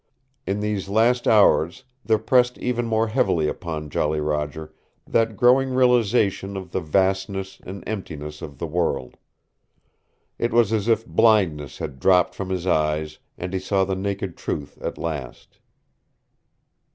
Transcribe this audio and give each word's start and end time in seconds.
In 0.47 0.61
these 0.61 0.89
last 0.89 1.27
hours 1.27 1.83
there 2.03 2.17
pressed 2.17 2.57
even 2.57 2.87
more 2.87 3.09
heavily 3.09 3.47
upon 3.47 3.91
Jolly 3.91 4.19
Roger 4.19 4.73
that 5.05 5.37
growing 5.37 5.69
realization 5.75 6.57
of 6.57 6.71
the 6.71 6.79
vastness 6.79 7.61
and 7.67 7.83
emptiness 7.85 8.41
of 8.41 8.57
the 8.57 8.65
world. 8.65 9.17
It 10.39 10.53
was 10.53 10.73
as 10.73 10.87
if 10.87 11.05
blindness 11.05 11.77
had 11.77 11.99
dropped 11.99 12.33
from 12.33 12.49
his 12.49 12.65
eyes 12.65 13.19
and 13.37 13.53
he 13.53 13.59
saw 13.59 13.83
the 13.83 13.95
naked 13.95 14.35
truth 14.37 14.75
at 14.81 14.97
last. 14.97 15.59